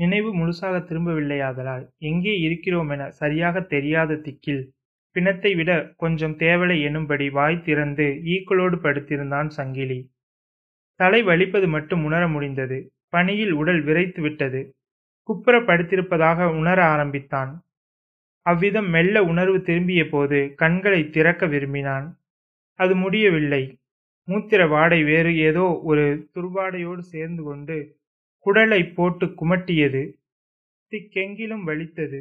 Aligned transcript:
நினைவு 0.00 0.30
முழுசாகத் 0.36 0.86
திரும்பவில்லையாதலால் 0.88 1.84
எங்கே 1.98 2.34
இருக்கிறோமென 2.40 3.08
சரியாகத் 3.08 3.68
தெரியாத 3.68 4.14
திக்கில் 4.14 4.62
பிணத்தை 5.12 5.54
விட 5.54 5.92
கொஞ்சம் 5.96 6.36
தேவலை 6.36 6.76
எனும்படி 6.88 7.30
வாய் 7.30 7.62
திறந்து 7.62 8.20
ஈக்களோடு 8.24 8.76
படுத்திருந்தான் 8.82 9.46
சங்கிலி. 9.46 10.10
தலை 10.94 11.22
வலிப்பது 11.22 11.68
மட்டும் 11.68 12.04
உணர 12.04 12.28
முடிந்தது. 12.28 12.78
பனியில் 13.08 13.52
உடல் 13.52 13.82
விரைத்து 13.82 14.22
விட்டது. 14.22 14.60
குப்புற 15.22 15.60
படுத்திருப்பதாக 15.60 16.44
உணர 16.44 16.84
ஆரம்பித்தான். 16.84 17.52
அவ்விதம் 18.46 18.88
மெல்ல 18.88 19.22
உணர்வு 19.24 19.62
திரும்பிய 19.62 20.08
போது 20.08 20.52
கண்களை 20.56 21.10
திறக்க 21.10 21.46
விரும்பினான். 21.46 22.06
அது 22.74 22.96
முடியவில்லை. 22.96 23.62
மூத்திர 24.28 24.68
வாடை 24.68 25.04
வேறு 25.04 25.36
ஏதோ 25.38 25.80
ஒரு 25.84 26.28
துர்வாடையோடு 26.34 26.98
சேர்ந்து 26.98 27.42
கொண்டு 27.42 27.78
குடலை 28.46 28.94
போட்டு 28.94 29.26
குமட்டியது 29.26 30.02
திக்கெங்கிலும் 30.92 31.64
வலித்தது. 31.64 32.20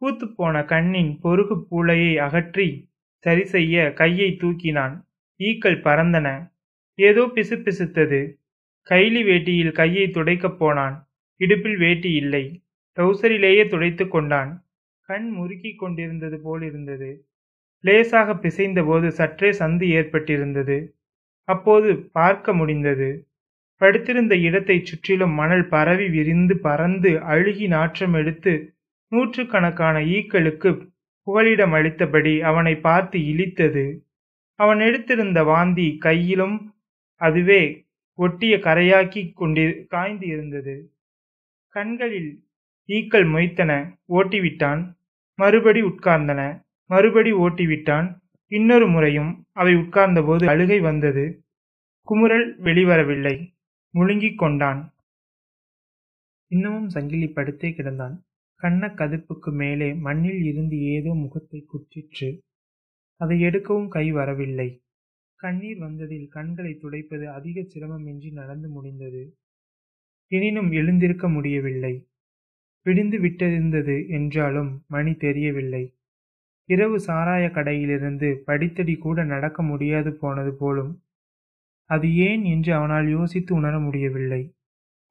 பூத்துப்போன 0.00 0.64
கண்ணின் 0.64 1.20
பொறுகு 1.22 1.56
பூளையை 1.70 2.16
அகற்றி 2.16 2.68
சரி 3.24 3.44
செய்ய 3.44 3.92
கையை 3.92 4.36
தூக்கினான். 4.40 4.94
ஈக்கள் 5.40 5.78
பறந்தன. 5.80 6.28
ஏதோ 6.98 7.22
பிசுபிசுத்தது 7.34 8.20
கைலி 8.90 9.20
வேட்டியில் 9.28 9.72
கையை 9.72 10.06
துடைக்கப் 10.08 10.58
போனான். 10.58 10.96
இடுப்பில் 11.40 11.76
வேட்டி 11.76 12.10
இல்லை. 12.12 12.44
டவுசரிலேயே 12.96 13.68
துடைத்து 13.68 14.08
கொண்டான். 14.08 14.50
கண் 15.08 15.28
முறுக்கிக் 15.36 15.78
கொண்டிருந்தது 15.78 16.40
போலிருந்தது. 16.40 17.10
லேசாக 17.84 18.32
பிசைந்தபோது 18.34 19.08
சற்றே 19.08 19.50
சந்து 19.50 19.86
ஏற்பட்டிருந்தது. 19.98 20.78
அப்போது 21.48 21.96
பார்க்க 22.12 22.52
முடிந்தது. 22.52 23.28
படுத்திருந்த 23.80 24.36
இடத்தைச் 24.36 24.86
சுற்றிலும் 24.86 25.30
மணல் 25.30 25.68
பரவி 25.68 26.08
விரிந்து 26.08 26.58
பறந்து 26.58 27.18
அழுகி 27.20 27.66
நாற்றம் 27.66 28.14
எடுத்து 28.14 28.74
நூற்றுக்கணக்கான 29.12 30.00
ஈக்களுக்கு 30.00 30.70
புகலிடம் 31.26 31.72
அளித்தபடி 31.72 32.40
அவனை 32.40 32.76
பார்த்து 32.76 33.18
இழித்தது. 33.18 33.84
அவன் 34.54 34.80
எடுத்திருந்த 34.80 35.44
வாந்தி 35.44 35.96
கையிலும் 35.96 36.56
அதுவே 37.20 37.62
ஒட்டிய 38.18 38.56
கரையாக்கி 38.56 39.32
கொண்டி 39.32 39.84
காய்ந்து 39.84 40.26
இருந்தது. 40.26 40.74
கண்களில் 41.68 42.30
ஈக்கள் 42.88 43.26
மொய்த்தன. 43.26 43.70
ஓட்டிவிட்டான். 44.08 44.82
மறுபடி 45.38 45.82
உட்கார்ந்தன. 45.82 46.40
மறுபடி 46.90 47.32
ஓட்டிவிட்டான். 47.32 48.08
இன்னொரு 48.54 48.86
முறையும் 48.88 49.30
அவை 49.52 49.72
உட்கார்ந்தபோது 49.74 50.44
அழுகை 50.46 50.80
வந்தது. 50.80 51.24
குமுறல் 52.08 52.46
வெளிவரவில்லை. 52.60 53.36
முழுங்கிக் 53.94 54.38
கொண்டான். 54.38 54.80
இன்னமும் 56.50 56.88
சங்கிலி 56.88 57.26
படுத்தே 57.26 57.68
கிடந்தான். 57.70 58.16
கண்ண 58.60 58.86
கதிப்புக்கு 58.86 59.50
மேலே 59.52 59.94
மண்ணில் 59.94 60.42
இருந்து 60.44 60.76
ஏதோ 60.92 61.14
முகத்தை 61.14 61.60
குற்றிற்று. 61.72 62.28
அதை 63.20 63.42
எடுக்கவும் 63.42 63.88
கை 63.88 64.12
வரவில்லை. 64.12 64.68
கண்ணீர் 65.40 65.78
வந்ததில் 65.78 66.28
கண்களை 66.28 66.72
துடைப்பது 66.82 67.24
அதிக 67.32 67.60
சிரமமின்றி 67.60 68.32
நடந்து 68.32 68.68
முடிந்தது. 68.68 69.22
எனினும் 70.32 70.70
எழுந்திருக்க 70.72 71.28
முடியவில்லை. 71.28 71.94
விடிந்து 72.86 73.18
விட்டிருந்தது 73.18 73.96
என்றாலும் 74.08 74.84
மணி 74.88 75.12
தெரியவில்லை. 75.14 75.84
இரவு 76.68 76.96
சாராய 77.06 77.44
கடையிலிருந்து 77.50 78.28
படித்தடி 78.46 78.94
கூட 78.98 79.24
நடக்க 79.24 79.62
முடியாது 79.62 80.10
போனது 80.14 80.52
போலும் 80.54 80.92
அது 81.90 82.08
ஏன் 82.28 82.42
என்று 82.44 82.70
அவனால் 82.74 83.08
யோசித்து 83.08 83.52
உணர 83.54 83.74
முடியவில்லை. 83.78 84.42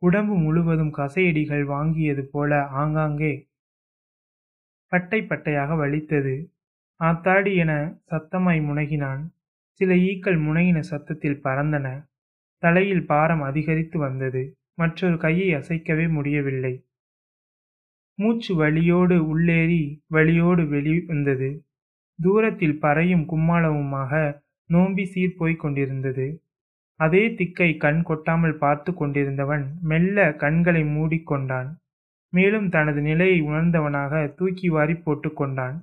உடம்பு 0.01 0.35
முழுவதும் 0.35 0.93
கசையடிகள் 0.97 1.65
வாங்கியது 1.65 2.23
போல 2.31 2.51
ஆங்காங்கே 2.81 3.33
பட்டை 4.91 5.19
பட்டையாக 5.21 5.75
வலித்தது. 5.75 6.33
ஆத்தாடி 6.99 7.53
என 7.55 7.71
சத்தமாய் 8.11 8.61
முனகினான். 8.61 9.21
சில 9.81 9.93
ஈக்கள் 10.09 10.39
முனகின 10.39 10.79
சத்தத்தில் 10.79 11.41
பறந்தன. 11.43 11.87
தலையில் 12.63 13.05
பாரம் 13.05 13.41
அதிகரித்து 13.41 13.97
வந்தது. 13.99 14.43
மற்றொரு 14.73 15.17
கையை 15.17 15.47
அசைக்கவே 15.55 16.05
முடியவில்லை. 16.09 16.73
மூச்சு 18.19 18.55
வலியோடு 18.55 19.15
உள்ளேறி 19.31 19.81
வலியோடு 20.07 20.67
வெளி 20.67 21.03
வந்தது. 21.07 21.49
தூரத்தில் 22.19 22.79
பறையும் 22.81 23.25
கும்மாளவுமாக 23.31 24.41
நோம்பி 24.69 25.05
சீர் 25.05 25.37
போய்க் 25.37 25.59
கொண்டிருந்தது. 25.59 26.27
அதே 26.99 27.33
திக்கை 27.33 27.77
கண் 27.77 28.01
கொட்டாமல் 28.01 28.57
பார்த்து 28.57 28.93
கொண்டிருந்தவன் 28.93 29.63
மெல்ல 29.81 30.33
கண்களை 30.33 30.83
மூடிக்கொண்டான் 30.83 31.69
மேலும் 32.29 32.69
தனது 32.69 33.01
நிலையை 33.01 33.41
உணர்ந்தவனாக 33.41 34.33
தூக்கி 34.35 34.69
வாரி 34.69 34.95
போட்டு 34.95 35.33
கொண்டான். 35.33 35.75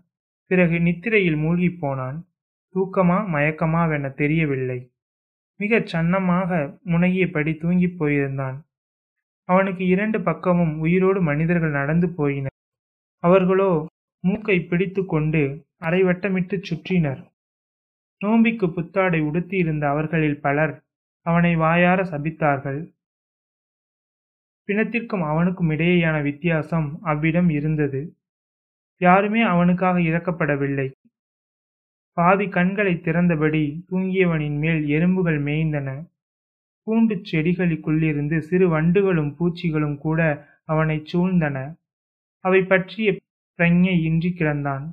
பிறகு 0.51 0.79
நித்திரையில் 0.79 1.37
மூழ்கிப் 1.37 1.81
போனான். 1.81 2.17
தூக்கமா 2.75 3.19
மயக்கமாவென 3.35 4.15
தெரியவில்லை. 4.15 4.79
மிகச் 5.61 5.97
சன்னமாக 5.97 6.51
முனகியபடி 6.87 7.53
தூங்கிப் 7.57 7.97
போயிருந்தான். 7.99 8.59
அவனுக்கு 9.51 9.85
இரண்டு 9.87 10.19
பக்கமும் 10.21 10.75
உயிரோடு 10.79 11.21
மனிதர்கள் 11.23 11.71
நடந்து 11.71 12.09
போயினர். 12.19 12.57
அவர்களோ 13.23 13.71
மூக்கை 14.25 14.57
பிடித்து 14.61 15.03
கொண்டு 15.07 15.43
அரைவட்டமிட்டு 15.83 16.57
சுற்றினர். 16.69 17.21
நோம்பிக்கு 18.21 18.67
புத்தாடை 18.73 19.21
உடுத்தியிருந்த 19.21 19.85
அவர்களில் 19.89 20.41
பலர் 20.41 20.75
அவனை 21.27 21.53
வாயார 21.57 22.01
சபித்தார்கள். 22.03 22.81
பிணத்திற்கும் 24.69 25.25
அவனுக்கும் 25.25 25.71
இடையேயான 25.71 26.17
வித்தியாசம் 26.23 26.89
அவ்விடம் 27.03 27.49
இருந்தது. 27.49 28.01
யாருமே 29.01 29.43
அவனுக்காக 29.43 29.99
இறக்கப்படவில்லை. 30.01 30.89
பாதி 32.17 32.47
கண்களை 32.49 32.95
திறந்தபடி 32.97 33.63
தூங்கியவனின் 33.91 34.59
மேல் 34.59 34.83
எறும்புகள் 34.89 35.41
மேய்ந்தன. 35.43 35.89
பூண்டு 36.83 37.15
செடிகளுக்குள்ளிருந்து 37.15 38.39
சிறு 38.39 38.69
வண்டுகளும் 38.69 39.37
பூச்சிகளும் 39.39 39.99
கூட 39.99 40.21
அவனைச் 40.65 41.17
சூழ்ந்தன. 41.17 41.77
அவை 42.45 42.63
பற்றிய 42.63 43.17
பிரஞ்ஞை 43.59 44.03
இன்றி 44.03 44.35
கிடந்தான். 44.39 44.85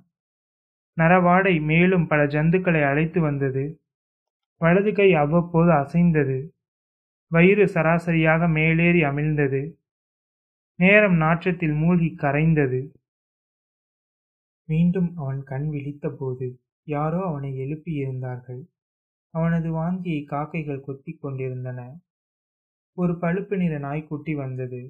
நரவாடை 0.98 1.62
மேலும் 1.62 2.08
பல 2.08 2.26
ஜந்துக்களை 2.26 2.84
அழைத்து 2.84 3.22
வந்தது. 3.22 3.82
வலது 4.62 4.94
கை 4.94 5.14
அவ்வப்போது 5.14 5.72
அசைந்தது. 5.72 6.38
வயிறு 7.32 7.68
சராசரியாக 7.68 8.48
மேலேறி 8.48 9.04
அமிழ்ந்தது. 9.04 9.62
நேரம் 10.80 11.18
நாற்றத்தில் 11.22 11.76
மூழ்கி 11.78 12.16
கரைந்தது. 12.18 12.92
மீண்டும் 14.70 15.16
அவன் 15.16 15.44
கண் 15.44 15.68
விழித்தபோது 15.72 16.48
யாரோ 16.84 17.28
அவனை 17.28 17.52
எழுப்பியிருந்தார்கள் 17.60 18.62
அவனது 19.38 19.72
வாந்தியை 19.72 20.24
காக்கைகள் 20.24 20.84
கொத்திக் 20.88 21.22
கொண்டிருந்தன. 21.22 21.80
ஒரு 22.98 23.14
பழுப்பு 23.14 23.58
நிற 23.58 23.78
நாய்க்குட்டி 23.78 24.36
வந்தது. 24.36 24.82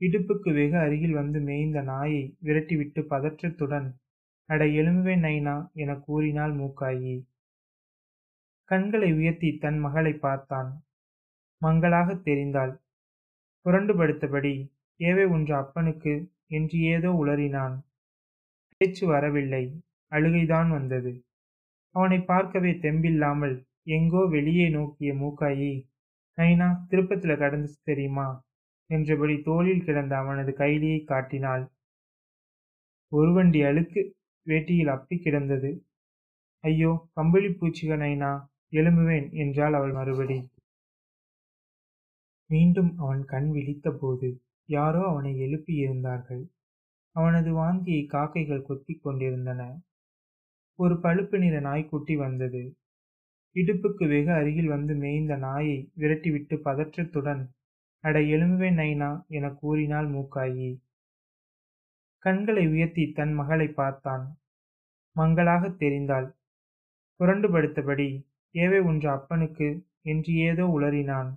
இடுப்புக்கு 0.00 0.52
வெகு 0.54 0.78
அருகில் 0.78 1.12
வந்து 1.12 1.40
மேய்ந்த 1.40 1.80
நாயை 1.82 2.22
விரட்டிவிட்டு 2.42 3.02
பதற்றத்துடன் 3.10 3.88
அட 4.48 4.64
எலும்புவே 4.64 5.16
நைனா 5.18 5.56
என 5.72 5.94
கூறினாள் 5.94 6.54
மூக்காயி. 6.54 7.14
கண்களை 8.64 9.12
உயர்த்தி 9.12 9.56
தன் 9.56 9.78
மகளை 9.78 10.12
பார்த்தான். 10.12 10.70
மங்களாகத் 11.62 12.24
தெரிந்தாள். 12.24 12.74
புரண்டுபடுத்தபடி 13.64 14.54
ஏவே 15.00 15.24
ஒன்று 15.24 15.54
அப்பனுக்கு 15.54 16.14
என்று 16.46 16.78
ஏதோ 16.78 17.10
உளறினான். 17.24 17.76
பேச்சு 18.76 19.06
வரவில்லை. 19.06 19.64
அழுகைதான் 20.10 20.70
வந்தது. 20.70 21.12
அவனை 21.94 22.18
பார்க்கவே 22.22 22.72
தெம்பில்லாமல் 22.84 23.56
எங்கோ 23.96 24.22
வெளியே 24.26 24.66
நோக்கிய 24.68 25.10
மூக்காயி 25.14 25.72
நைனா 26.38 26.68
திருப்பத்தில் 26.88 27.40
கடந்து 27.42 27.68
தெரியுமா? 27.82 28.28
என்றபடி 28.90 29.36
தோளில் 29.42 29.84
கிடந்த 29.84 30.12
அவனது 30.16 30.52
கைலியை 30.58 31.00
காட்டினாள். 31.04 31.64
ஒரு 33.12 33.30
வண்டி 33.32 33.60
அழுக்கு 33.62 34.00
வேட்டியில் 34.46 34.92
அப்பி 34.94 35.16
கிடந்தது. 35.18 35.70
ஐயோ 36.64 36.90
கம்பளி 37.14 37.50
பூச்சிக 37.50 37.96
நைனா 37.96 38.32
எழும்புவேன் 38.72 39.28
என்றாள் 39.34 39.74
அவள் 39.74 39.92
மறுபடி. 39.92 40.38
மீண்டும் 42.50 42.90
அவன் 42.98 43.22
கண் 43.24 43.48
விழித்தபோது 43.52 44.28
யாரோ 44.68 45.00
அவனை 45.08 45.32
எழுப்பியிருந்தார்கள் 45.46 46.42
அவனது 47.16 47.50
வாந்தியை 47.52 48.02
காக்கைகள் 48.06 48.66
கொத்திக் 48.68 49.02
கொண்டிருந்தன. 49.02 49.62
ஒரு 50.74 51.00
பழுப்பு 51.00 51.38
நிற 51.38 51.60
நாய்க்குட்டி 51.60 52.16
வந்தது. 52.16 52.76
இடுப்புக்கு 53.54 54.08
வெகு 54.08 54.32
அருகில் 54.32 54.66
வந்து 54.66 54.94
மேய்ந்த 54.94 55.36
நாயை 55.36 55.90
விரட்டிவிட்டு 55.98 56.60
பதற்றத்துடன் 56.64 57.46
அட 58.00 58.18
எலும்புவே 58.18 58.70
நைனா 58.74 59.26
என 59.26 59.50
கூறினாள் 59.50 60.10
மூக்காயி. 60.10 60.80
கண்களை 62.18 62.68
உயர்த்தி 62.68 63.12
தன் 63.12 63.32
மகளை 63.32 63.68
பார்த்தான். 63.68 64.38
மங்களாகத் 65.16 65.82
தெரிந்தாள். 65.82 66.34
புரண்டு 67.16 67.48
படுத்தபடி 67.48 68.26
ஏவே 68.50 68.78
ஒன்று 68.80 69.10
அப்பனுக்கு 69.10 69.86
என்று 70.02 70.34
ஏதோ 70.34 70.64
உளறினான். 70.78 71.34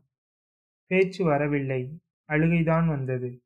பேச்சு 0.87 1.23
வரவில்லை. 1.23 2.01
அழுகைதான் 2.29 2.87
வந்தது. 2.87 3.43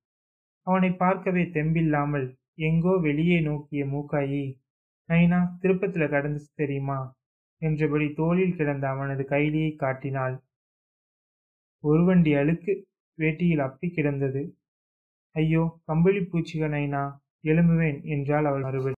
அவனை 0.62 0.92
பார்க்கவே 0.94 1.44
தெம்பில்லாமல் 1.44 2.38
எங்கோ 2.54 2.98
வெளியே 2.98 3.42
நோக்கிய 3.42 3.86
மூக்காயி 3.86 4.61
நைனா 5.12 5.40
திருப்பத்துல 5.62 6.06
கடந்துச்சு 6.08 6.52
தெரியுமா? 6.56 7.00
என்றபடி 7.62 8.14
தோளில் 8.14 8.56
கிடந்த 8.56 8.90
அவனது 8.90 9.24
கைலியை 9.30 9.76
காட்டினாள். 9.76 10.36
ஒரு 11.84 12.04
வண்டி 12.04 12.34
அழுக்கு 12.34 12.74
வேட்டியில் 13.18 13.60
அப்பி 13.60 13.88
கிடந்தது. 13.90 14.42
ஐயோ 15.36 15.64
கம்பளி 15.86 16.22
பூச்சிக 16.22 16.68
நைனா 16.68 17.04
எழும்புவேன் 17.44 18.00
என்றாள் 18.06 18.46
அவள் 18.46 18.62
மறுபடி. 18.62 18.96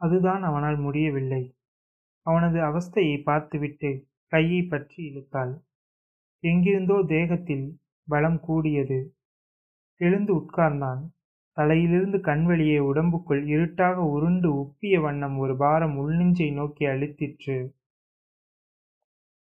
அதுதான் 0.00 0.42
அவனால் 0.42 0.76
முடியவில்லை. 0.76 1.42
அவனது 2.26 2.58
அவஸ்தையை 2.60 3.16
பார்த்துவிட்டு 3.22 3.90
கையை 4.32 4.60
பற்றி 4.62 4.98
இழுத்தாள். 5.10 5.54
எங்கிருந்தோ 6.44 6.96
தேகத்தில் 7.06 7.66
பலம் 8.08 8.40
கூடியது. 8.40 8.98
எழுந்து 10.00 10.32
உட்கார்ந்தான். 10.40 11.00
தலையிலிருந்து 11.58 12.18
கண்வெளியே 12.18 12.78
உடம்புக்குள் 12.80 13.46
இருட்டாக 13.46 14.02
உருண்டு 14.06 14.48
உப்பிய 14.62 15.00
வண்ணம் 15.00 15.38
ஒரு 15.38 15.56
பாரம் 15.56 15.96
உள்நெஞ்சை 15.98 16.52
நோக்கி 16.52 16.86
அழுத்திற்று. 16.86 17.56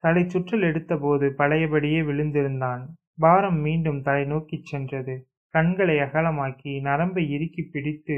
தலை 0.04 0.24
சுற்றல் 0.24 0.66
எடுத்தபோது 0.72 1.26
பழையபடியே 1.38 2.02
விழுந்திருந்தான். 2.02 2.82
பாரம் 3.18 3.60
மீண்டும் 3.60 4.02
தலை 4.02 4.26
நோக்கிச் 4.26 4.66
சென்றது. 4.66 5.16
கண்களை 5.54 5.96
அகலமாக்கி 6.00 6.82
நரம்பை 6.82 7.32
இறுக்கி 7.32 7.64
பிடித்து 7.64 8.18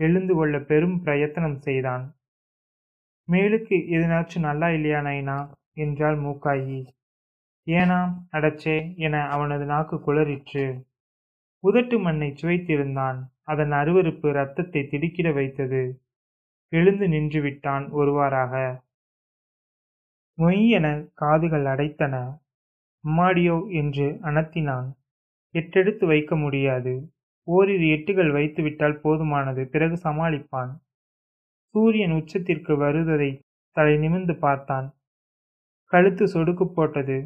எழுந்து 0.00 0.34
கொள்ள 0.34 0.60
பெரும் 0.60 1.02
பிரயத்தனம் 1.02 1.58
செய்தான். 1.58 2.04
மேலுக்கு 3.28 3.76
எதனாச்சும் 3.96 4.46
நல்லா 4.48 4.70
இல்லையா 4.70 5.00
நைனா? 5.00 5.38
என்றாள் 5.74 6.18
மூக்காயி. 6.18 6.78
ஏனாம் 7.66 8.12
அடச்சே 8.32 8.76
என 8.96 9.28
அவனது 9.28 9.64
நாக்கு 9.64 9.96
குளறிற்று. 10.06 10.66
உதட்டு 11.64 12.00
மண்ணை 12.00 12.28
சுவைத்திருந்தான். 12.30 13.18
அதன் 13.42 13.70
அருவருப்பு 13.70 14.30
ரத்தத்தை 14.30 14.86
திடுக்கிட 14.86 15.32
வைத்தது. 15.32 15.82
எழுந்து 16.72 17.08
நின்று 17.08 17.40
விட்டான் 17.40 17.90
ஒருவாறாக 17.90 18.82
மொய்யென 20.38 20.86
காதுகள் 21.14 21.64
அடைத்தன. 21.64 22.14
அம்மாடியோ 23.04 23.56
என்று 23.70 24.06
அனத்தினான். 24.22 24.88
எட்டெடுத்து 25.54 26.04
வைக்க 26.06 26.36
முடியாது. 26.36 26.92
ஓரிரு 27.42 27.86
எட்டுகள் 27.86 28.30
வைத்துவிட்டால் 28.32 29.00
போதுமானது. 29.04 29.64
பிறகு 29.64 29.96
சமாளிப்பான். 30.02 30.72
சூரியன் 31.74 32.12
உச்சத்திற்கு 32.12 32.76
வருவதை 32.76 33.30
தலை 33.76 33.96
நிமிர்ந்து 33.96 34.34
பார்த்தான். 34.36 34.86
கழுத்து 35.92 36.24
சொடுக்கு 36.26 36.64
போட்டது. 36.64 37.18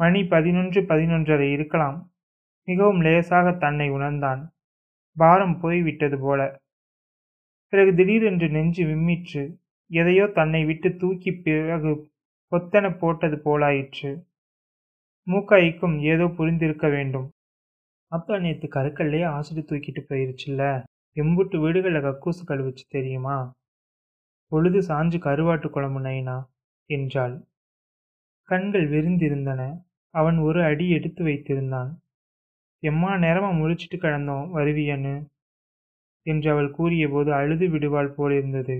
மணி 0.00 0.24
பதினொன்று 0.24 0.80
பதினொன்றரை 0.80 1.52
இருக்கலாம். 1.52 1.98
மிகவும் 2.64 3.00
லேசாக 3.00 3.52
தன்னை 3.52 3.90
உணர்ந்தான். 3.90 4.54
பாரம் 5.16 5.60
போய்விட்டது 5.60 6.18
போல. 6.18 6.60
பிறகு 7.66 7.94
திடீரென்று 7.94 8.48
நெஞ்சு 8.48 8.84
விம்மிற்று. 8.84 9.56
எதையோ 9.90 10.26
தன்னை 10.26 10.64
விட்டு 10.64 10.96
தூக்கி 10.96 11.32
பிறகு 11.32 12.12
பொத்தன 12.50 12.98
போட்டது 12.98 13.36
போலாயிற்று. 13.44 14.24
மூக்காய்க்கும் 15.26 16.00
ஏதோ 16.00 16.24
புரிந்திருக்க 16.24 16.90
வேண்டும். 16.90 17.32
அப்பா 18.06 18.38
நேற்று 18.38 18.68
கருக்கல்லையே 18.68 19.24
ஆசிரியர் 19.24 19.68
தூக்கிட்டு 19.68 20.00
போயிருச்சுல்ல. 20.08 20.82
எம்புட்டு 21.14 21.60
வீடுகளில் 21.60 22.02
கக்கூசு 22.02 22.42
கழுவுச்சு 22.48 22.84
தெரியுமா? 22.88 23.58
பொழுது 24.46 24.78
சாஞ்சு 24.78 25.18
கருவாட்டு 25.18 25.70
குழம்பு 25.70 26.00
நைனா? 26.00 26.44
என்றாள். 26.86 27.44
கண்கள் 28.42 28.90
விரிந்திருந்தன. 28.90 29.82
அவன் 30.10 30.38
ஒரு 30.38 30.64
அடி 30.64 30.90
எடுத்து 30.90 31.24
வைத்திருந்தான். 31.24 31.90
எம்மா 32.82 33.16
நேரமாக 33.16 33.56
முழிச்சிட்டு 33.56 33.96
கிடந்தோம் 33.96 34.56
வருவியன்னு 34.56 35.14
என்று 36.26 36.50
அவள் 36.50 36.70
கூறியபோது 36.70 37.32
அழுது 37.34 37.68
விடுவாள் 37.68 38.10
போலிருந்தது 38.10 38.76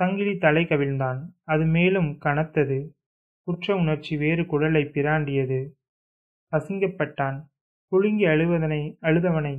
சங்கிலி 0.00 0.36
தலை 0.36 0.64
கவிழ்ந்தான். 0.64 1.20
அது 1.44 1.64
மேலும் 1.66 2.18
கனத்தது. 2.24 2.78
குற்ற 3.46 3.76
உணர்ச்சி 3.76 4.16
வேறு 4.16 4.42
குடலை 4.42 4.90
பிராண்டியது. 4.90 5.60
அசிங்கப்பட்டான். 6.52 7.38
குலுங்கி 7.92 8.24
அழுவதனை 8.24 8.96
அழுதவனை 9.02 9.54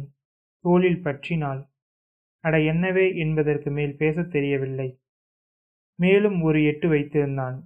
தோளில் 0.65 1.03
பற்றினாள். 1.03 1.62
அட 2.44 2.57
என்னவே 2.71 3.15
என்பதற்கு 3.18 3.71
மேல் 3.71 3.98
பேசத் 3.98 4.31
தெரியவில்லை. 4.31 4.89
மேலும் 6.00 6.42
ஒரு 6.42 6.63
எட்டு 6.63 6.88
வைத்திருந்தான். 6.89 7.57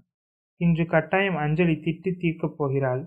இன்று 0.61 0.85
கட்டாயம் 0.85 1.35
அஞ்சலி 1.35 1.73
திட்டி 1.73 2.11
தீர்க்கப் 2.15 2.57
போகிறாள். 2.57 3.03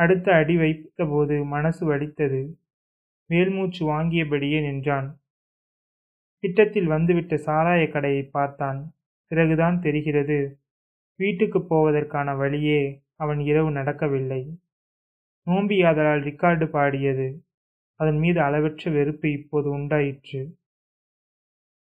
அடுத்த 0.00 0.32
அடி 0.32 0.56
வைத்தபோது 0.56 1.44
மனசு 1.44 1.82
வலித்தது. 1.86 2.40
வேல்மூச்சு 3.30 3.82
வாங்கியபடியே 3.90 4.60
நின்றான். 4.60 5.08
திட்டத்தில் 6.38 6.86
வந்துவிட்ட 6.86 7.36
சாராய 7.36 7.90
கடையை 7.90 8.22
பார்த்தான். 8.22 8.80
பிறகுதான் 9.30 9.80
தெரிகிறது 9.80 10.38
வீட்டுக்கு 11.16 11.58
போவதற்கான 11.58 12.36
வழியே 12.36 12.80
அவன் 13.16 13.40
இரவு 13.40 13.70
நடக்கவில்லை. 13.70 14.42
நோம்பியாதலால் 15.46 16.24
ரிக்கார்டு 16.28 16.66
பாடியது. 16.66 17.28
அதன் 18.00 18.18
மீது 18.18 18.40
அளவற்ற 18.40 18.90
வெறுப்பு 18.90 19.32
இப்போது 19.32 19.70
உண்டாயிற்று. 19.70 20.42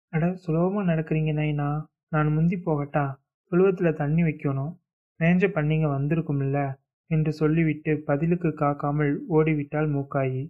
அட 0.08 0.34
சுலபமாக 0.34 0.92
நடக்கிறீங்க 0.92 1.32
நைனா. 1.40 1.70
நான் 2.08 2.32
முந்தி 2.32 2.56
போகட்டா? 2.66 3.06
தொழுவத்தில் 3.50 3.94
தண்ணி 3.94 4.22
வைக்கணும். 4.22 4.72
மேஞ்ச 5.18 5.46
பண்ணிங்க 5.54 5.86
வந்திருக்கும்ல. 5.96 6.86
என்று 7.10 7.32
சொல்லிவிட்டு 7.32 7.98
பதிலுக்கு 7.98 8.54
காக்காமல் 8.54 9.12
ஓடிவிட்டாள் 9.28 9.88
மூக்காயி. 9.94 10.42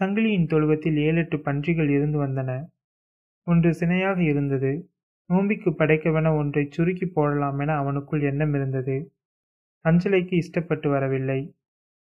சங்கிலியின் 0.00 0.46
தொழுவத்தில் 0.46 0.96
ஏழெட்டு 0.96 1.36
பன்றிகள் 1.36 1.88
இருந்து 1.88 2.26
வந்தன. 2.26 2.50
ஒன்று 3.42 3.70
சினையாக 3.70 4.18
இருந்தது. 4.18 4.72
நோம்பிக்கு 5.26 5.70
படைக்கவென 5.70 6.36
ஒன்றை 6.36 6.66
சுருக்கி 6.70 7.06
போடலாம் 7.06 7.58
என 7.58 7.82
அவனுக்குள் 7.82 8.22
எண்ணம் 8.22 8.54
இருந்தது. 8.54 9.12
அஞ்சலைக்கு 9.80 10.36
இஷ்டப்பட்டு 10.36 10.88
வரவில்லை. 10.88 11.54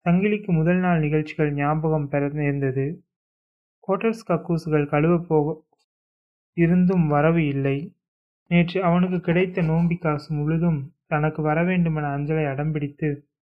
சங்கிலிக்கு 0.06 0.52
முதல் 0.52 0.78
நாள் 0.78 1.00
நிகழ்ச்சிகள் 1.00 1.52
ஞாபகம் 1.54 2.08
பெற 2.08 2.28
நேர்ந்தது. 2.28 2.86
கோட்டர்ஸ் 3.88 4.28
கக்கூசுகள் 4.28 4.86
கழுவ 4.88 5.14
போக 5.28 5.48
இருந்தும் 6.54 7.08
வரவு 7.08 7.48
இல்லை. 7.48 7.78
நேற்று 8.52 8.84
அவனுக்கு 8.84 9.20
கிடைத்த 9.20 9.62
நோம்பி 9.62 9.96
காசு 9.96 10.34
முழுதும் 10.34 10.80
தனக்கு 11.06 11.42
வர 11.42 11.64
வேண்டுமென 11.64 12.18
அஞ்சலை 12.18 12.46
அடம்பிடித்து 12.46 13.10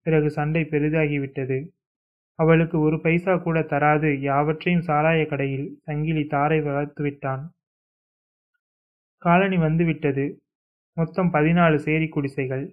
பிறகு 0.07 0.31
சண்டை 0.31 0.63
பெரிதாகிவிட்டது. 0.63 1.59
அவளுக்கு 2.39 2.79
ஒரு 2.81 3.01
பைசா 3.01 3.37
கூட 3.37 3.63
தராது. 3.63 4.11
யாவற்றையும் 4.21 4.87
சாராய 4.87 5.27
கடையில் 5.27 5.69
சங்கிலி 5.83 6.25
தாரை 6.25 6.61
வளர்த்து 6.61 7.03
விட்டான். 7.03 7.45
காலனி 9.23 9.57
வந்துவிட்டது. 9.57 10.25
மொத்தம் 10.97 11.33
பதினாலு 11.33 11.77
சேரி 11.77 12.09
குடிசைகள். 12.09 12.65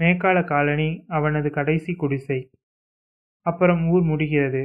மேக்கால 0.00 0.42
காலனி 0.42 1.04
அவனது 1.08 1.50
கடைசி 1.50 1.94
குடிசை. 1.94 2.40
அப்புறம் 3.46 3.88
ஊர் 3.88 4.02
முடிகிறது. 4.02 4.62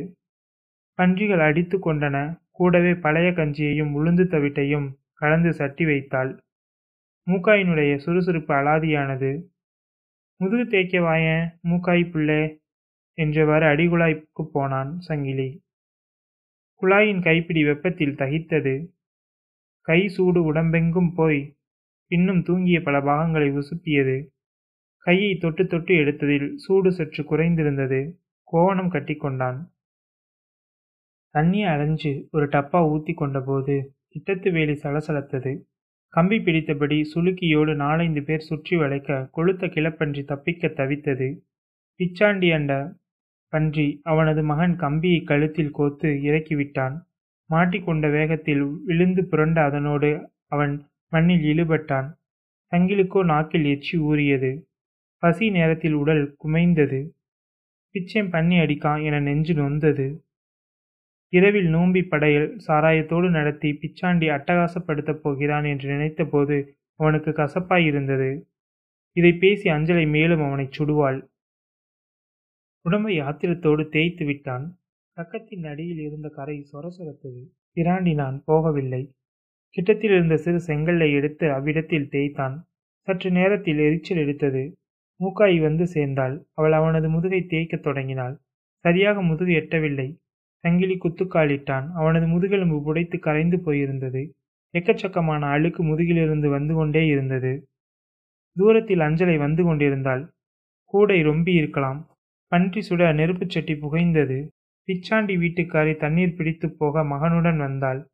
பன்றிகள் 0.99 1.39
அடித்து 1.39 1.77
கொண்டன. 1.77 2.17
கூடவே 2.51 2.93
பழைய 2.95 3.31
கஞ்சியையும் 3.31 3.93
உளுந்து 3.97 4.25
தவிட்டையும் 4.27 4.87
கலந்து 5.13 5.53
சட்டி 5.53 5.85
வைத்தாள். 5.85 6.31
மூக்காயினுடைய 7.27 7.97
சுறுசுறுப்பு 7.97 8.53
அலாதியானது. 8.53 9.31
முதுகு 10.41 10.67
தேய்க்க 10.67 10.99
வாயன் 10.99 11.59
மூக்காய் 11.63 12.11
புள்ளே 12.11 12.63
என்றவாறு 13.17 13.65
அடிகுழாய்க்கு 13.71 14.43
போனான் 14.53 14.99
சங்கிலி. 14.99 15.63
குழாயின் 16.81 17.21
கைப்பிடி 17.21 17.63
வெப்பத்தில் 17.63 18.15
தகித்தது. 18.15 18.87
கை 19.81 20.07
சூடு 20.07 20.43
உடம்பெங்கும் 20.43 21.13
போய் 21.13 21.57
இன்னும் 22.11 22.39
தூங்கிய 22.39 22.81
பல 22.83 23.01
பாகங்களை 23.01 23.49
உசுப்பியது. 23.51 24.27
கையை 24.97 25.35
தொட்டு 25.35 25.67
தொட்டு 25.67 25.93
எடுத்ததில் 25.93 26.55
சூடு 26.55 26.91
சற்று 26.91 27.23
குறைந்திருந்தது. 27.23 28.01
கோவணம் 28.43 28.91
கட்டிக்கொண்டான் 28.91 29.59
தண்ணியை 31.33 31.67
அலைஞ்சு 31.67 32.27
ஒரு 32.31 32.47
டப்பா 32.47 32.81
ஊத்தி 32.93 33.13
கொண்டபோது 33.13 33.75
கிட்டத்து 34.09 34.51
வேலி 34.51 34.71
சலசலத்தது. 34.71 35.53
கம்பி 36.13 36.37
பிடித்தபடி 36.37 36.97
சுளுக்கியோடு 37.13 37.73
நாலைந்து 37.75 38.23
பேர் 38.23 38.39
சுற்றி 38.39 38.75
வளைக்க 38.77 39.29
கொளுத்த 39.37 39.67
கிளப்பன்றி 39.67 40.23
தப்பிக்க 40.23 40.67
தவித்தது. 40.67 41.27
பிச்சாண்டி 41.99 42.49
அண்ட 42.53 42.73
பன்றி 43.53 43.85
அவனது 44.03 44.43
மகன் 44.43 44.75
கம்பியை 44.75 45.21
கழுத்தில் 45.21 45.71
கோத்து 45.71 46.09
இறக்கிவிட்டான். 46.29 46.95
மாட்டிக்கொண்ட 47.49 48.11
வேகத்தில் 48.11 48.63
விழுந்து 48.85 49.25
புரண்ட 49.25 49.57
அதனோடு 49.61 50.11
அவன் 50.47 50.73
மண்ணில் 51.11 51.45
இழுபட்டான். 51.51 52.09
சங்கிலுக்கோ 52.71 53.21
நாக்கில் 53.23 53.65
எச்சி 53.65 53.95
ஊறியது. 53.97 54.51
பசி 55.23 55.49
நேரத்தில் 55.49 55.93
உடல் 55.93 56.35
குமைந்தது. 56.43 57.01
பிச்சை 57.95 58.23
பண்ணி 58.23 58.57
அடிக்கான் 58.57 59.01
என 59.03 59.19
நெஞ்சு 59.19 59.53
நொந்தது. 59.53 60.07
இரவில் 61.33 61.69
நோம்பி 61.69 62.01
படையல் 62.03 62.57
சாராயத்தோடு 62.67 63.29
நடத்தி 63.29 63.69
பிச்சாண்டி 63.73 64.27
அட்டகாசப்படுத்தப் 64.27 65.21
போகிறான் 65.21 65.63
என்று 65.63 65.87
நினைத்தபோது 65.91 66.55
அவனுக்கு 66.99 67.31
கசப்பாயிருந்தது 67.31 68.29
இதை 69.15 69.33
பேசி 69.33 69.69
அஞ்சலை 69.69 70.07
மேலும் 70.07 70.41
அவனைச் 70.41 70.75
சுடுவாள். 70.77 71.19
உடம்பை 72.85 73.21
ஆத்திரத்தோடு 73.21 73.89
தேய்த்து 73.89 74.25
விட்டான். 74.25 74.65
பக்கத்தின் 75.17 75.65
அடியில் 75.67 75.99
இருந்த 75.99 76.27
கரை 76.29 76.67
சொரசொரத்தது. 76.71 77.41
பிராண்டினான் 77.77 78.37
போகவில்லை. 78.47 79.01
கிட்டத்தில் 79.75 80.13
இருந்த 80.13 80.37
சிறு 80.37 80.59
செங்கல்லை 80.59 81.13
எடுத்து 81.13 81.51
அவ்விடத்தில் 81.53 82.09
தேய்த்தான். 82.09 82.55
சற்று 83.07 83.31
நேரத்தில் 83.31 83.77
எரிச்சல் 83.77 84.17
எடுத்தது. 84.17 84.63
மூக்காய் 85.19 85.59
வந்து 85.59 85.87
சேர்ந்தாள். 85.87 86.35
அவள் 86.53 86.71
அவனது 86.71 87.09
முதுகை 87.09 87.41
தேய்க்கத் 87.49 87.83
தொடங்கினாள். 87.83 88.35
சரியாக 88.85 89.21
முதுகு 89.21 89.53
எட்டவில்லை. 89.53 90.07
சங்கிலி 90.63 90.97
குத்துக்காலிட்டான். 90.97 91.91
அவனது 91.91 92.27
முதுகெலும்பு 92.27 92.77
புடைத்து 92.85 93.19
கரைந்து 93.19 93.57
போயிருந்தது. 93.57 94.31
எக்கச்சக்கமான 94.73 95.41
அழுக்கு 95.41 95.83
முதுகிலிருந்து 95.83 96.49
வந்து 96.49 96.73
கொண்டே 96.73 97.05
இருந்தது. 97.05 97.69
தூரத்தில் 98.53 98.99
அஞ்சலை 98.99 99.37
வந்து 99.37 99.63
கொண்டிருந்தாள். 99.63 100.33
கூடை 100.83 101.25
ரொம்பி 101.25 101.47
இருக்கலாம். 101.47 102.09
பன்றி 102.47 102.89
சுட 102.89 103.13
நெருப்புச் 103.13 103.49
சட்டி 103.49 103.73
புகைந்தது. 103.73 104.47
பிச்சாண்டி 104.87 105.35
வீட்டுக்காரி 105.37 105.95
தண்ணீர் 105.95 106.35
பிடித்து 106.35 106.71
போக 106.71 107.03
மகனுடன் 107.03 107.57
வந்தாள். 107.57 108.09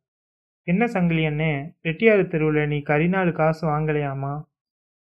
என்ன 0.62 0.86
சங்கிலி 0.86 1.26
அண்ணே 1.26 1.74
ரெட்டியாறு 1.82 2.26
தெருவில் 2.26 2.66
நீ 2.66 2.76
கரிநாள் 2.76 3.32
காசு 3.32 3.68
வாங்கலையாமா? 3.68 4.44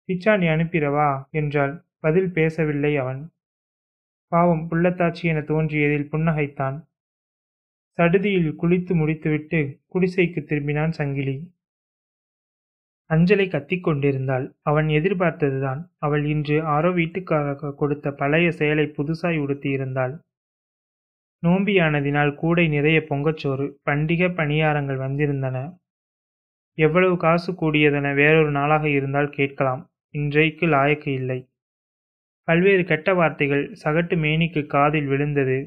பிச்சாண்டி 0.08 0.46
அனுப்பிறவா 0.46 1.22
என்றாள். 1.30 1.84
பதில் 1.98 2.32
பேசவில்லை 2.32 2.96
அவன். 2.96 3.30
பாவம் 4.28 4.68
புள்ளத்தாச்சி 4.70 5.22
என 5.22 5.40
தோன்றியதில் 5.40 6.08
புன்னகைத்தான். 6.12 6.85
சடுதியில் 7.98 8.56
குளித்து 8.62 8.94
முடித்துவிட்டு 8.94 9.80
குடிசைக்கு 9.94 10.40
திரும்பினான் 10.48 10.90
சங்கிலி. 10.90 11.54
அஞ்சலை 13.10 13.50
கத்திக் 13.50 13.82
கொண்டிருந்தாள். 13.82 14.56
அவன் 14.62 14.86
எதிர்பார்த்ததுதான். 14.86 15.80
அவள் 15.98 16.24
இன்று 16.24 16.56
ஆரோ 16.62 16.90
வீட்டுக்காரக 16.94 17.74
கொடுத்த 17.74 18.10
பழைய 18.10 18.50
செயலை 18.50 18.92
புதுசாய் 18.96 19.38
உடுத்தியிருந்தாள் 19.44 20.14
நோம்பியானதினால் 21.42 22.34
கூடை 22.34 22.68
நிறைய 22.68 22.98
பொங்கச்சோறு 23.08 23.64
பண்டிகை 23.84 24.28
பணியாரங்கள் 24.34 25.00
வந்திருந்தன. 25.06 25.56
எவ்வளவு 26.78 27.16
காசு 27.16 27.50
கூடியதென 27.52 28.14
வேறொரு 28.14 28.50
நாளாக 28.50 28.88
இருந்தால் 28.88 29.30
கேட்கலாம். 29.30 29.82
இன்றைக்கு 30.10 30.66
லாயக்கு 30.66 31.08
இல்லை. 31.08 31.38
பல்வேறு 32.48 32.84
கெட்ட 32.84 33.14
வார்த்தைகள் 33.14 33.64
சகட்டு 33.84 34.16
மேனிக்கு 34.24 34.66
காதில் 34.66 35.06
விழுந்தது. 35.06 35.58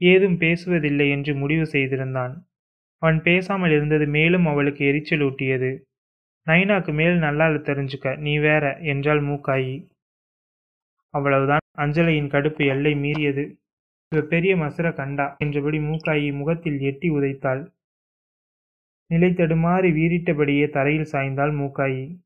ஏதும் 0.00 0.38
பேசுவதில்லை 0.38 1.10
என்று 1.10 1.34
முடிவு 1.34 1.66
செய்திருந்தான். 1.66 2.48
அவன் 2.98 3.22
பேசாமல் 3.22 3.70
இருந்தது 3.70 4.06
மேலும் 4.06 4.46
அவளுக்கு 4.46 4.86
எரிச்சல் 4.86 5.20
ஊட்டியது. 5.20 5.82
நைனாக்கு 6.46 6.94
மேல் 6.94 7.20
நல்லால 7.20 7.58
தெரிஞ்சுக்க 7.60 8.16
நீ 8.16 8.38
வேற 8.38 8.78
என்றாள் 8.78 9.20
மூக்காயி. 9.20 9.86
அவ்வளவுதான். 11.10 11.58
அஞ்சலையின் 11.78 12.28
கடுப்பு 12.28 12.66
எல்லை 12.66 12.94
மீறியது. 12.94 13.58
இவ 14.08 14.22
பெரிய 14.22 14.56
மசுர 14.56 14.92
கண்டா 14.92 15.36
என்றபடி 15.38 15.78
மூக்காயி 15.78 16.32
முகத்தில் 16.32 16.80
எட்டி 16.80 17.10
உதைத்தாள். 17.10 17.72
நிலை 19.06 19.30
தடுமாறி 19.30 19.90
வீறிட்டபடியே 19.92 20.70
தரையில் 20.70 21.08
சாய்ந்தாள் 21.12 21.52
மூக்காயி. 21.60 22.20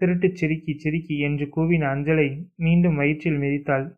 திருட்டுச் 0.00 0.34
சிரிக்கி 0.34 0.78
சிரிக்கி 0.78 1.18
என்று 1.18 1.48
கூவின 1.56 1.86
அஞ்சலை 1.94 2.48
மீண்டும் 2.56 2.96
வயிற்றில் 2.96 3.38
மிதித்தாள். 3.38 3.96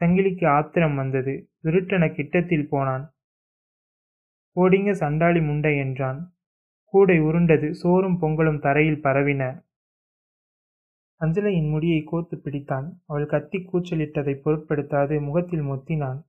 சங்கிலிக்கு 0.00 0.46
ஆத்திரம் 0.46 0.94
வந்தது. 0.94 1.47
திருட்டன 1.64 2.12
கிட்டத்தில் 2.12 2.68
போனான். 2.68 3.14
ஓடிங்க 4.56 4.90
சண்டாளி 4.90 5.40
முண்டை 5.40 5.78
என்றான். 5.78 6.34
கூடை 6.84 7.18
உருண்டது 7.20 7.74
சோறும் 7.74 8.18
பொங்கலும் 8.22 8.60
தரையில் 8.60 9.02
பரவின. 9.02 9.66
அஞ்சலையின் 11.20 11.68
முடியை 11.68 12.02
கோத்து 12.04 12.40
பிடித்தான். 12.44 12.86
அவள் 13.06 13.26
கத்தி 13.26 13.58
கூச்சலிட்டதை 13.58 14.34
பொருட்படுத்தாது 14.44 15.20
முகத்தில் 15.20 15.62
மொத்தினான். 15.62 16.26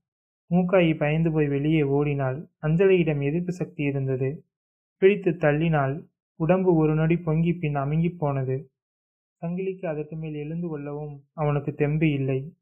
மூக்காயி 0.52 0.98
பயந்து 0.98 1.32
போய் 1.32 1.48
வெளியே 1.48 1.82
ஓடினாள். 1.82 2.50
அஞ்சலையிடம் 2.60 3.22
எதிர்ப்பு 3.22 3.52
சக்தி 3.52 3.84
இருந்தது. 3.84 4.46
பிடித்து 4.98 5.32
தள்ளினாள். 5.32 6.08
உடம்பு 6.36 6.76
ஒரு 6.76 6.96
நொடி 6.96 7.18
பொங்கி 7.18 7.54
பின் 7.54 7.76
அமுங்கி 7.76 8.16
போனது. 8.18 8.72
சங்கிலிக்கு 9.42 9.86
அதற்கு 9.86 10.16
மேல் 10.16 10.34
எழுந்து 10.34 10.68
கொள்ளவும் 10.68 11.24
அவனுக்கு 11.34 11.74
தெம்பு 11.74 12.12
இல்லை. 12.12 12.59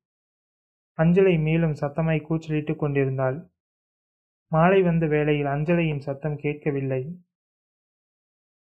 அஞ்சலை 0.98 1.42
மேலும் 1.42 1.74
சத்தமாய் 1.74 2.22
கூச்சலிட்டு 2.22 2.75
கொண்டிருந்தாள். 2.75 3.38
மாலை 4.51 4.82
வந்த 4.82 5.06
வேளையில் 5.06 5.46
அஞ்சலையின் 5.46 6.00
சத்தம் 6.00 6.38
கேட்கவில்லை. 6.38 7.01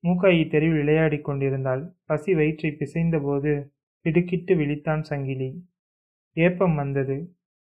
மூக்காயி 0.05 0.51
தெருவில் 0.51 0.79
விளையாடிக் 0.79 1.25
கொண்டிருந்தாள். 1.25 1.83
பசி 2.05 2.35
வயிற்றை 2.35 2.77
பிசைந்தபோது 2.79 3.53
திடுக்கிட்டு 4.01 4.55
விழித்தான் 4.55 5.01
சங்கிலி. 5.01 5.51
ஏப்பம் 6.37 6.75
வந்தது. 6.75 7.17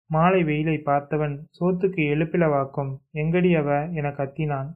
மாலை 0.06 0.44
வெயிலை 0.44 0.76
பார்த்தவன் 0.85 1.35
சோத்துக்கு 1.61 2.02
எழுப்பிலவாக்கும் 2.14 2.92
எங்கடி 3.12 3.56
அவ 3.56 3.88
என 3.92 4.09
கத்தினான். 4.09 4.71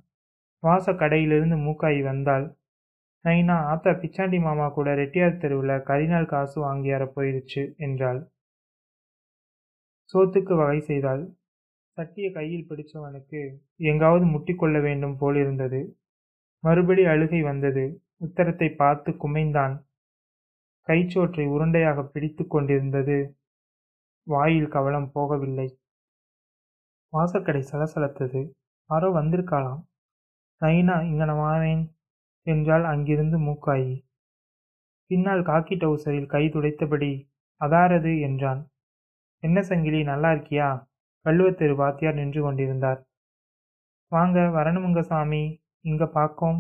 வாச 0.63 0.93
கடையிலிருந்து 0.93 1.57
மூக்காயி 1.57 2.03
வந்தாள். 2.03 2.47
நைனா 3.25 3.57
ஆத்தா 3.73 3.91
பிச்சாண்டி 3.91 4.41
மாமா 4.41 4.69
கூட 4.69 4.95
ரெட்டியார் 4.95 5.37
தெருவில் 5.37 5.85
கரிநாள் 5.91 6.27
காசு 6.27 6.57
வாங்கியார 6.65 7.13
போயிடுச்சு 7.17 7.77
என்றாள். 7.77 8.21
சோத்துக்கு 10.15 10.55
வகை 10.57 10.81
செய்தாள் 10.81 11.23
சட்டியை 11.99 12.33
கையில் 12.33 12.69
பிடிச்சவனுக்கு 12.69 13.41
எங்காவது 13.77 14.25
முட்டிக்கொள்ள 14.25 14.81
வேண்டும் 14.81 15.17
போலிருந்தது 15.17 15.81
மறுபடி 16.65 17.05
அழுகை 17.05 17.43
வந்தது. 17.43 17.85
உத்தரத்தை 18.17 18.69
பார்த்து 18.71 19.11
குமைந்தான். 19.13 19.75
கைச்சோற்றை 20.89 21.45
உருண்டையாக 21.47 22.03
பிடித்து 22.03 22.47
கொண்டிருந்தது. 22.47 23.19
வாயில் 24.23 24.69
கவலம் 24.69 25.11
போகவில்லை. 25.15 25.69
வாசக்கடை 27.13 27.63
சலசலத்தது. 27.73 28.41
யாரோ 28.91 29.09
வந்திருக்காளாம். 29.11 29.83
நைனா 30.63 30.97
இங்கன 31.03 31.33
வாவேன் 31.37 31.85
என்றால் 32.47 32.85
அங்கிருந்து 32.85 33.39
மூக்காயி. 33.39 33.95
பின்னால் 35.11 35.43
காக்கி 35.43 35.75
டவுசரில் 35.77 36.27
கை 36.27 36.45
துடைத்தபடி 36.47 37.13
அதாரது 37.61 38.21
என்றான். 38.21 38.63
என்ன 39.43 39.63
சங்கிலி 39.63 40.03
நல்லா 40.03 40.29
இருக்கியா? 40.33 40.69
வள்ளுவத்தெரு 41.27 41.75
வாத்தியார் 41.75 42.15
நின்று 42.15 42.43
கொண்டிருந்தார். 42.43 43.01
வாங்க 44.13 44.41
வரணுமுங்க 44.41 45.01
சாமி. 45.01 45.45
இங்க 45.81 46.07
பார்க்கோம் 46.07 46.59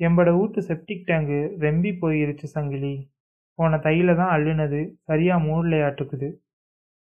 எம்பட 0.00 0.28
வீட்டு 0.38 0.60
செப்டிக் 0.62 1.06
டேங்கு 1.06 1.40
ரெம்பி 1.64 1.90
போயிருச்சு 2.00 2.44
சங்கிலி. 2.44 2.94
போன 3.58 3.76
தையில 3.76 4.16
தான் 4.16 4.32
அள்ளுனது. 4.36 4.80
சரியா 5.04 5.36
மூடலையாட்டுக்குது 5.38 6.28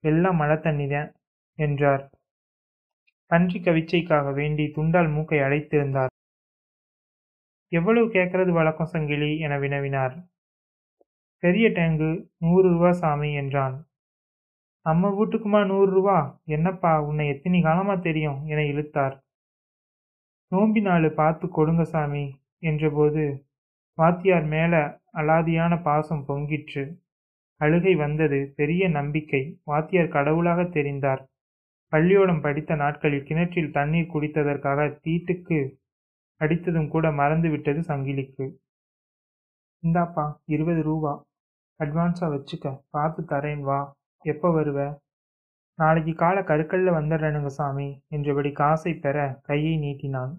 எல்லாம் 0.05 0.37
மழை 0.37 0.57
தண்ணி 0.61 0.87
தான் 0.89 1.11
என்றார். 1.59 2.05
பன்றி 3.27 3.59
கவிச்சைக்காக 3.61 4.35
வேண்டி 4.35 4.65
துண்டால் 4.69 5.11
மூக்கை 5.11 5.39
அடைத்திருந்தார். 5.39 6.13
எவ்வளவு 7.69 8.07
கேட்கறது 8.07 8.51
வழக்கம் 8.51 8.93
சங்கிலி? 8.95 9.39
என 9.39 9.59
வினவினார். 9.59 10.15
பெரிய 11.43 11.69
டேங்கு 11.69 12.11
நூறு 12.39 12.67
ரூபா 12.73 12.93
சாமி 12.93 13.31
என்றான். 13.35 13.77
நம்ம 14.87 15.09
வீட்டுக்குமா 15.09 15.67
நூறு 15.67 15.91
ரூபா? 15.93 16.41
என்னப்பா 16.45 17.03
உன்னை 17.03 17.29
எத்தனை 17.29 17.61
காலமா 17.61 17.95
தெரியும்? 17.95 18.47
என 18.47 18.61
இழுத்தார். 18.63 19.15
நோம்பி 20.49 20.81
நாள் 20.81 21.11
பார்த்து 21.11 21.49
கொடுங்க 21.49 21.85
சாமி 21.85 22.25
என்றபோது 22.61 23.25
வாத்தியார் 23.99 24.47
மேல 24.47 25.01
அலாதியான 25.13 25.83
பாசம் 25.83 26.25
பொங்கிற்று. 26.29 26.85
அழுகை 27.61 27.95
வந்தது 27.95 28.53
பெரிய 28.57 28.89
நம்பிக்கை. 28.89 29.43
வாத்தியார் 29.65 30.09
கடவுளாக 30.09 30.63
தெரிந்தார். 30.63 31.23
பள்ளியோடம் 31.93 32.43
படித்த 32.43 32.75
நாட்களில் 32.75 33.25
கிணற்றில் 33.25 33.73
தண்ணீர் 33.73 34.13
குடித்ததற்காக 34.15 34.99
தீட்டுக்கு 35.05 35.59
அடித்ததும் 36.41 36.89
கூட 36.89 37.13
மறந்து 37.13 37.51
விட்டது 37.51 37.81
சங்கிலிக்கு. 37.81 38.47
இந்தாப்பா 39.83 40.25
இருபது 40.45 40.83
ரூபா. 40.83 41.25
அட்வான்ஸாக 41.81 42.33
வச்சுக்க 42.37 42.81
பார்த்து 42.91 43.23
தரேன் 43.29 43.61
வா. 43.61 43.81
எப்போ 44.23 44.63
வருவ? 44.63 44.99
நாளைக்கு 45.75 46.15
காலை 46.15 46.43
கருக்கல்ல 46.43 46.91
வந்துடுறேனுங்க 46.99 47.47
சாமி 47.47 48.03
என்றபடி 48.09 48.53
காசை 48.53 48.95
பெற 48.95 49.41
கையை 49.43 49.79
நீட்டினான். 49.79 50.33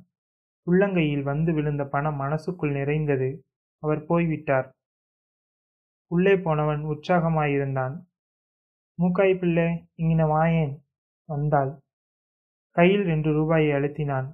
உள்ளங்கையில் 0.67 1.21
வந்து 1.21 1.53
விழுந்த 1.53 1.85
பணம் 1.85 2.15
மனசுக்குள் 2.15 2.71
நிறைந்தது. 2.71 3.45
அவர் 3.79 4.05
போய்விட்டார். 4.05 4.75
உள்ளே 6.07 6.37
போனவன் 6.37 6.83
உற்சாகமாயிருந்தான். 6.83 7.95
மூக்காய் 8.99 9.39
பிள்ளை 9.39 9.87
இங்கின 9.97 10.23
வாயேன் 10.27 10.73
வந்தாள். 11.25 11.71
கையில் 12.71 13.03
ரெண்டு 13.03 13.33
ரூபாயை 13.33 13.71
அழுத்தினான். 13.71 14.27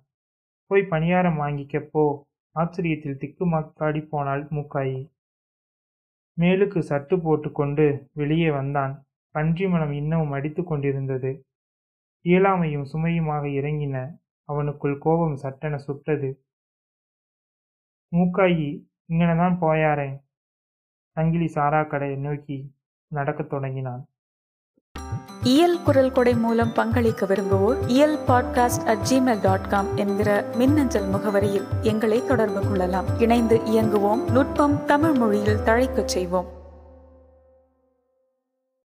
போய் 0.65 0.81
பணியாரம் 0.81 1.39
வாங்கிக்க 1.39 1.79
போ 1.79 2.27
ஆச்சரியத்தில் 2.55 3.19
திக்குமாக்காடி 3.21 4.07
போனாள் 4.07 4.43
மூக்காயி. 4.43 5.09
மேலுக்கு 6.37 6.79
சட்டு 6.89 7.21
போட்டுக்கொண்டு 7.23 8.07
வெளியே 8.13 8.51
வந்தான். 8.51 9.05
பன்றி 9.31 9.67
மனம் 9.67 9.91
இன்னமும் 9.91 10.31
அடித்து 10.31 10.63
கொண்டிருந்தது. 10.63 11.45
இயலாமையும் 12.23 12.83
சுமையுமாக 12.83 13.47
இறங்கின 13.47 14.17
அவனுக்குள் 14.51 14.97
கோபம் 14.97 15.35
சட்டென 15.35 15.77
சுட்டது. 15.77 16.45
மூக்காயி 18.15 18.87
இங்கனதான் 19.09 19.57
போயாரேன் 19.57 20.21
சங்கிலி 21.11 21.47
சாரா 21.47 21.83
கடையை 21.83 22.17
நோக்கி 22.17 22.75
நடக்கத் 23.07 23.49
தொடங்கினான். 23.49 24.07
இயல் 25.43 25.83
குரல் 25.83 26.11
கொடை 26.11 26.35
மூலம் 26.35 26.71
பங்களிக்க 26.75 27.25
விரும்புவோர் 27.25 27.87
இயல் 27.87 28.17
podcast 28.17 28.85
at 28.85 29.05
Gmail 29.11 29.41
dot 29.41 29.69
com 29.69 29.97
என்கிற 29.97 30.51
மின்னஞ்சல் 30.55 31.09
முகவரியில் 31.09 31.81
எங்களை 31.81 32.25
தொடர்பு 32.27 32.67
கொள்ளலாம். 32.67 33.19
இணைந்து 33.19 33.57
இயங்குவோம். 33.57 34.31
நுட்பம் 34.31 34.85
தமிழ் 34.85 35.17
மொழியில் 35.17 35.57
தழைக்கச் 35.57 36.07
செய்வோம். 36.07 36.58